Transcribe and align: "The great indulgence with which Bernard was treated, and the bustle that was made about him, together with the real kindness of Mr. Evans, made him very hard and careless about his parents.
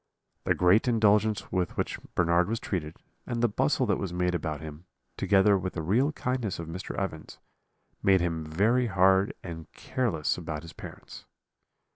"The 0.45 0.55
great 0.55 0.87
indulgence 0.87 1.51
with 1.51 1.77
which 1.77 1.99
Bernard 2.15 2.49
was 2.49 2.59
treated, 2.59 2.97
and 3.27 3.39
the 3.43 3.47
bustle 3.47 3.85
that 3.85 3.99
was 3.99 4.11
made 4.11 4.33
about 4.33 4.59
him, 4.59 4.85
together 5.15 5.59
with 5.59 5.73
the 5.73 5.83
real 5.83 6.11
kindness 6.13 6.57
of 6.57 6.67
Mr. 6.67 6.95
Evans, 6.95 7.37
made 8.01 8.19
him 8.19 8.43
very 8.43 8.87
hard 8.87 9.35
and 9.43 9.71
careless 9.73 10.39
about 10.39 10.63
his 10.63 10.73
parents. 10.73 11.25